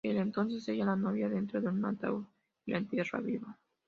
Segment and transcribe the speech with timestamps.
[0.03, 2.25] Él entonces sella a la Novia dentro de un ataúd
[2.65, 3.59] y la entierra viva.